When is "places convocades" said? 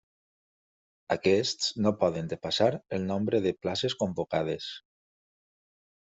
3.67-4.71